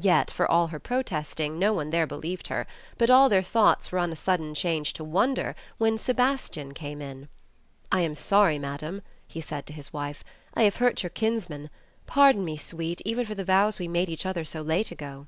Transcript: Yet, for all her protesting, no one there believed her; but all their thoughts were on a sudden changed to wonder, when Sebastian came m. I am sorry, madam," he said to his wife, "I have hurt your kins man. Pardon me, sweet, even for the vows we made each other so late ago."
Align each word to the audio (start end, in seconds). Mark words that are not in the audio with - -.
Yet, 0.00 0.30
for 0.30 0.50
all 0.50 0.68
her 0.68 0.78
protesting, 0.78 1.58
no 1.58 1.74
one 1.74 1.90
there 1.90 2.06
believed 2.06 2.46
her; 2.46 2.66
but 2.96 3.10
all 3.10 3.28
their 3.28 3.42
thoughts 3.42 3.92
were 3.92 3.98
on 3.98 4.10
a 4.10 4.16
sudden 4.16 4.54
changed 4.54 4.96
to 4.96 5.04
wonder, 5.04 5.54
when 5.76 5.98
Sebastian 5.98 6.72
came 6.72 7.02
m. 7.02 7.28
I 7.92 8.00
am 8.00 8.14
sorry, 8.14 8.58
madam," 8.58 9.02
he 9.28 9.42
said 9.42 9.66
to 9.66 9.74
his 9.74 9.92
wife, 9.92 10.24
"I 10.54 10.62
have 10.62 10.76
hurt 10.76 11.02
your 11.02 11.10
kins 11.10 11.50
man. 11.50 11.68
Pardon 12.06 12.42
me, 12.42 12.56
sweet, 12.56 13.02
even 13.04 13.26
for 13.26 13.34
the 13.34 13.44
vows 13.44 13.78
we 13.78 13.86
made 13.86 14.08
each 14.08 14.24
other 14.24 14.46
so 14.46 14.62
late 14.62 14.90
ago." 14.90 15.26